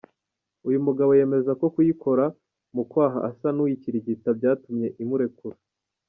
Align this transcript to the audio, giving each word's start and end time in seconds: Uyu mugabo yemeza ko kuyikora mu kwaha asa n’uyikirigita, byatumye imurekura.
Uyu 0.67 0.79
mugabo 0.85 1.11
yemeza 1.19 1.51
ko 1.59 1.65
kuyikora 1.73 2.25
mu 2.75 2.83
kwaha 2.89 3.19
asa 3.29 3.47
n’uyikirigita, 3.55 4.29
byatumye 4.37 4.87
imurekura. 5.03 5.57